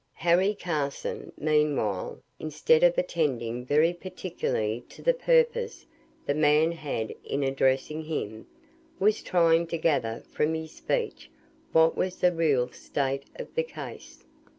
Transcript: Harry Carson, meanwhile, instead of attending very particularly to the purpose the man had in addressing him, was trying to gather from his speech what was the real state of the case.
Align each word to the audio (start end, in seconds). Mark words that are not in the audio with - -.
Harry 0.13 0.55
Carson, 0.55 1.31
meanwhile, 1.37 2.23
instead 2.39 2.81
of 2.83 2.97
attending 2.97 3.63
very 3.63 3.93
particularly 3.93 4.83
to 4.89 4.99
the 5.03 5.13
purpose 5.13 5.85
the 6.25 6.33
man 6.33 6.71
had 6.71 7.13
in 7.23 7.43
addressing 7.43 8.05
him, 8.05 8.47
was 8.97 9.21
trying 9.21 9.67
to 9.67 9.77
gather 9.77 10.23
from 10.31 10.55
his 10.55 10.71
speech 10.71 11.29
what 11.71 11.95
was 11.95 12.15
the 12.17 12.31
real 12.33 12.71
state 12.71 13.25
of 13.35 13.53
the 13.53 13.61
case. 13.63 14.25